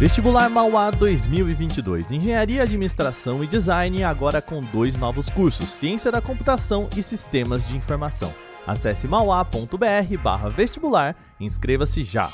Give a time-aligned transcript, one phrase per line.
[0.00, 2.10] Vestibular Mauá 2022.
[2.12, 7.76] Engenharia, Administração e Design agora com dois novos cursos: Ciência da Computação e Sistemas de
[7.76, 8.32] Informação.
[8.66, 12.32] Acesse mauá.br/vestibular e inscreva-se já.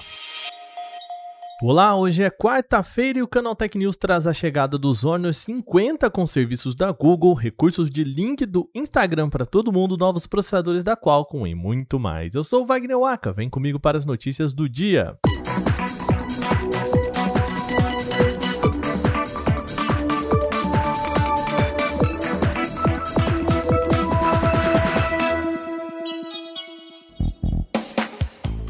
[1.60, 6.08] Olá, hoje é quarta-feira e o Canal Tech News traz a chegada dos Honor 50
[6.08, 10.96] com serviços da Google, recursos de link do Instagram para todo mundo, novos processadores da
[10.96, 12.36] Qualcomm e muito mais.
[12.36, 15.18] Eu sou o Wagner Waka, vem comigo para as notícias do dia.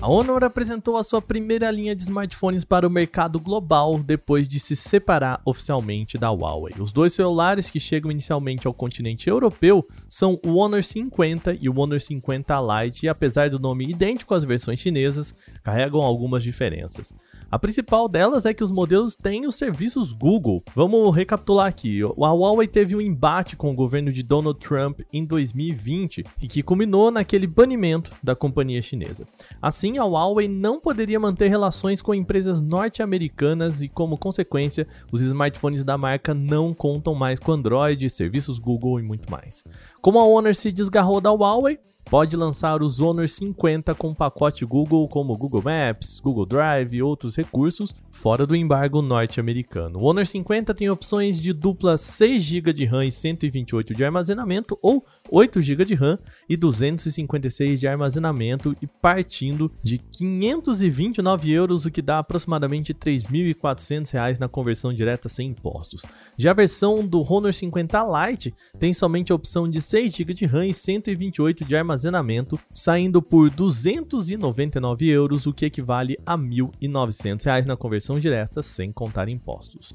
[0.06, 4.60] A Honor apresentou a sua primeira linha de smartphones para o mercado global depois de
[4.60, 6.74] se separar oficialmente da Huawei.
[6.78, 11.76] Os dois celulares que chegam inicialmente ao continente europeu são o Honor 50 e o
[11.80, 17.12] Honor 50 Lite, e apesar do nome idêntico às versões chinesas, carregam algumas diferenças.
[17.48, 20.64] A principal delas é que os modelos têm os serviços Google.
[20.74, 22.02] Vamos recapitular aqui.
[22.02, 26.62] A Huawei teve um embate com o governo de Donald Trump em 2020 e que
[26.62, 29.28] culminou naquele banimento da companhia chinesa.
[29.62, 35.84] Assim, a Huawei não poderia manter relações com empresas norte-americanas e, como consequência, os smartphones
[35.84, 39.62] da marca não contam mais com Android, serviços Google e muito mais.
[40.02, 45.08] Como a Honor se desgarrou da Huawei, pode lançar os Honor 50 com pacote Google
[45.08, 49.98] como Google Maps, Google Drive e outros recursos fora do embargo norte-americano.
[49.98, 54.78] O Honor 50 tem opções de dupla 6 GB de RAM e 128 de armazenamento
[54.80, 56.18] ou 8 GB de RAM
[56.48, 64.38] e 256 de armazenamento e partindo de 529 euros, o que dá aproximadamente 3.400 reais
[64.38, 66.02] na conversão direta sem impostos.
[66.38, 70.46] Já a versão do Honor 50 Lite tem somente a opção de 6 GB de
[70.46, 77.44] RAM e 128 de armazenamento armazenamento, saindo por 299 euros, o que equivale a 1.900
[77.44, 79.92] reais na conversão direta, sem contar impostos.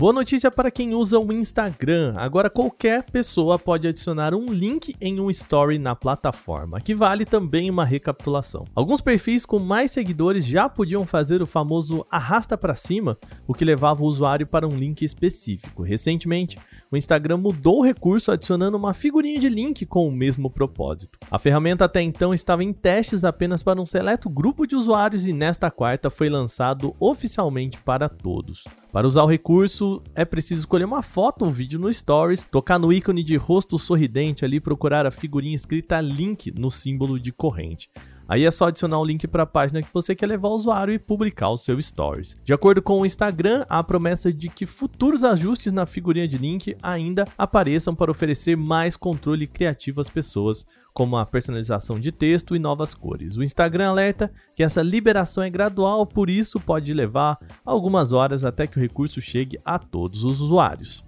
[0.00, 2.14] Boa notícia para quem usa o Instagram.
[2.16, 7.68] Agora qualquer pessoa pode adicionar um link em um story na plataforma, que vale também
[7.68, 8.64] uma recapitulação.
[8.74, 13.62] Alguns perfis com mais seguidores já podiam fazer o famoso arrasta para cima, o que
[13.62, 15.82] levava o usuário para um link específico.
[15.82, 16.56] Recentemente,
[16.90, 21.18] o Instagram mudou o recurso adicionando uma figurinha de link com o mesmo propósito.
[21.30, 25.34] A ferramenta até então estava em testes apenas para um seleto grupo de usuários e
[25.34, 28.64] nesta quarta foi lançado oficialmente para todos.
[28.92, 32.76] Para usar o recurso, é preciso escolher uma foto ou um vídeo no Stories, tocar
[32.76, 37.88] no ícone de rosto sorridente ali, procurar a figurinha escrita link no símbolo de corrente.
[38.30, 40.94] Aí é só adicionar o link para a página que você quer levar o usuário
[40.94, 42.36] e publicar o seu stories.
[42.44, 46.38] De acordo com o Instagram, há a promessa de que futuros ajustes na figurinha de
[46.38, 50.64] link ainda apareçam para oferecer mais controle criativo às pessoas,
[50.94, 53.36] como a personalização de texto e novas cores.
[53.36, 58.64] O Instagram alerta que essa liberação é gradual, por isso pode levar algumas horas até
[58.64, 61.02] que o recurso chegue a todos os usuários.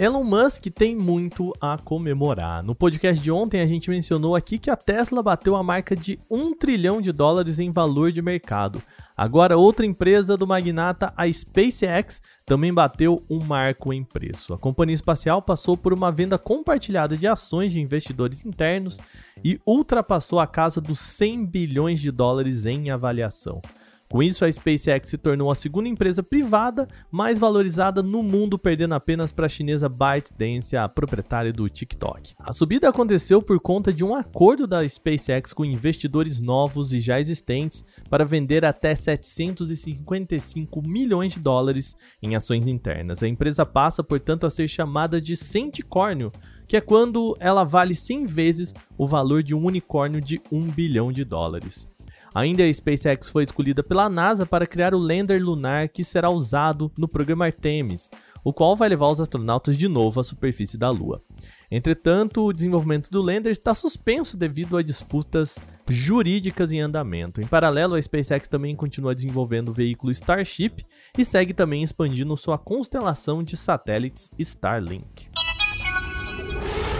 [0.00, 2.62] Elon Musk tem muito a comemorar.
[2.62, 6.20] No podcast de ontem a gente mencionou aqui que a Tesla bateu a marca de
[6.30, 8.80] 1 trilhão de dólares em valor de mercado.
[9.16, 14.54] Agora, outra empresa do magnata, a SpaceX, também bateu um marco em preço.
[14.54, 19.00] A companhia espacial passou por uma venda compartilhada de ações de investidores internos
[19.42, 23.60] e ultrapassou a casa dos 100 bilhões de dólares em avaliação.
[24.08, 28.94] Com isso, a SpaceX se tornou a segunda empresa privada mais valorizada no mundo, perdendo
[28.94, 32.34] apenas para a chinesa ByteDance, a proprietária do TikTok.
[32.38, 37.20] A subida aconteceu por conta de um acordo da SpaceX com investidores novos e já
[37.20, 43.22] existentes para vender até 755 milhões de dólares em ações internas.
[43.22, 46.32] A empresa passa, portanto, a ser chamada de centicórnio,
[46.66, 51.12] que é quando ela vale 100 vezes o valor de um unicórnio de 1 bilhão
[51.12, 51.86] de dólares.
[52.34, 56.90] Ainda a SpaceX foi escolhida pela NASA para criar o lander lunar que será usado
[56.96, 58.10] no programa Artemis,
[58.44, 61.22] o qual vai levar os astronautas de novo à superfície da Lua.
[61.70, 65.58] Entretanto, o desenvolvimento do lander está suspenso devido a disputas
[65.88, 67.40] jurídicas em andamento.
[67.40, 70.84] Em paralelo, a SpaceX também continua desenvolvendo o veículo Starship
[71.16, 75.37] e segue também expandindo sua constelação de satélites Starlink.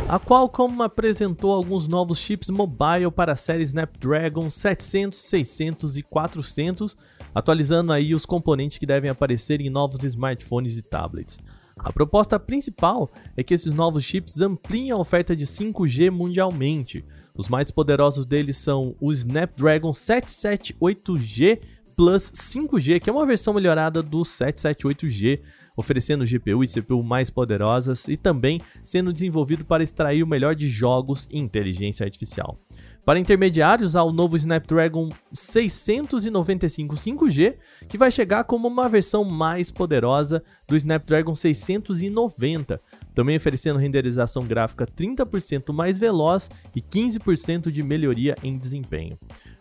[0.08, 6.96] A Qualcomm apresentou alguns novos chips mobile para a série Snapdragon 700, 600 e 400,
[7.34, 11.38] atualizando aí os componentes que devem aparecer em novos smartphones e tablets.
[11.76, 17.04] A proposta principal é que esses novos chips ampliem a oferta de 5G mundialmente.
[17.36, 21.60] Os mais poderosos deles são o Snapdragon 778G
[21.94, 25.40] Plus 5G, que é uma versão melhorada do 778G,
[25.78, 30.68] oferecendo GPU e CPU mais poderosas e também sendo desenvolvido para extrair o melhor de
[30.68, 32.58] jogos e inteligência artificial.
[33.04, 37.56] Para intermediários, há o novo Snapdragon 695 5G,
[37.88, 42.80] que vai chegar como uma versão mais poderosa do Snapdragon 690,
[43.14, 49.16] também oferecendo renderização gráfica 30% mais veloz e 15% de melhoria em desempenho.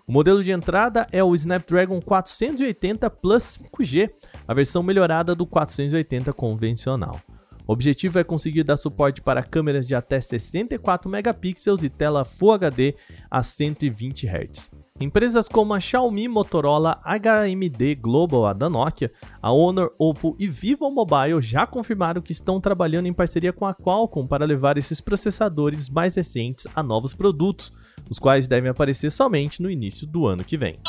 [0.10, 4.10] O modelo de entrada é o Snapdragon 480 Plus 5G,
[4.48, 7.20] a versão melhorada do 480 convencional.
[7.68, 12.54] O objetivo é conseguir dar suporte para câmeras de até 64 megapixels e tela Full
[12.54, 12.96] HD
[13.30, 14.72] a 120 Hz.
[15.00, 20.90] Empresas como a Xiaomi, Motorola, HMD Global, a da Nokia, a Honor, Oppo e Vivo
[20.90, 25.88] Mobile já confirmaram que estão trabalhando em parceria com a Qualcomm para levar esses processadores
[25.88, 27.72] mais recentes a novos produtos,
[28.10, 30.80] os quais devem aparecer somente no início do ano que vem.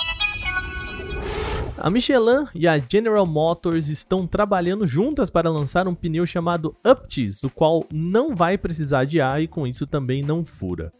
[1.76, 7.44] A Michelin e a General Motors estão trabalhando juntas para lançar um pneu chamado Uptis,
[7.44, 10.90] o qual não vai precisar de ar e com isso também não fura.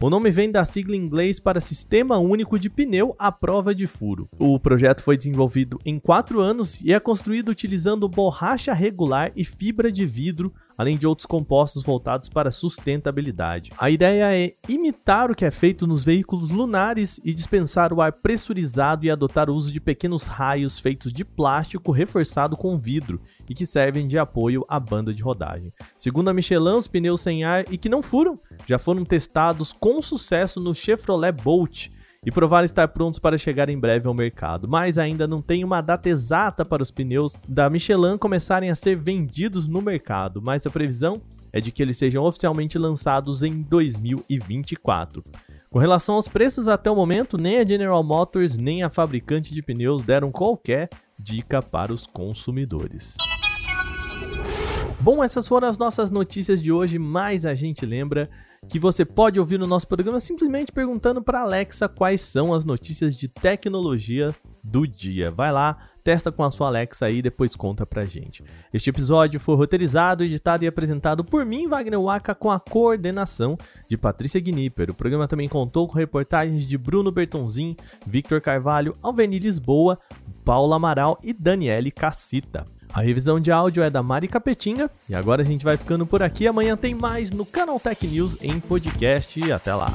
[0.00, 3.84] O nome vem da sigla em inglês para Sistema Único de Pneu à Prova de
[3.88, 4.28] Furo.
[4.38, 9.90] O projeto foi desenvolvido em quatro anos e é construído utilizando borracha regular e fibra
[9.90, 13.72] de vidro além de outros compostos voltados para sustentabilidade.
[13.76, 18.12] A ideia é imitar o que é feito nos veículos lunares e dispensar o ar
[18.12, 23.54] pressurizado e adotar o uso de pequenos raios feitos de plástico reforçado com vidro e
[23.54, 25.72] que servem de apoio à banda de rodagem.
[25.96, 30.02] Segundo a Michelin, os pneus sem ar e que não furam já foram testados com
[30.02, 31.88] sucesso no Chevrolet Bolt
[32.22, 35.80] e provaram estar prontos para chegar em breve ao mercado, mas ainda não tem uma
[35.80, 40.70] data exata para os pneus da Michelin começarem a ser vendidos no mercado, mas a
[40.70, 45.24] previsão é de que eles sejam oficialmente lançados em 2024.
[45.70, 49.62] Com relação aos preços, até o momento, nem a General Motors nem a fabricante de
[49.62, 53.16] pneus deram qualquer dica para os consumidores.
[55.00, 58.28] Bom, essas foram as nossas notícias de hoje, mas a gente lembra
[58.68, 63.16] que você pode ouvir no nosso programa simplesmente perguntando para Alexa quais são as notícias
[63.16, 65.30] de tecnologia do dia.
[65.30, 68.42] Vai lá, testa com a sua Alexa aí e depois conta pra gente.
[68.72, 73.56] Este episódio foi roteirizado, editado e apresentado por mim, Wagner Waka, com a coordenação
[73.86, 74.90] de Patrícia Gnipper.
[74.90, 77.76] O programa também contou com reportagens de Bruno Bertonzin,
[78.06, 79.98] Victor Carvalho, Alveni Lisboa,
[80.44, 82.64] Paula Amaral e Daniele Cassita.
[82.98, 86.20] A revisão de áudio é da Mari Capetinga e agora a gente vai ficando por
[86.20, 86.48] aqui.
[86.48, 89.52] Amanhã tem mais no Canal Tech News em podcast.
[89.52, 89.86] Até lá!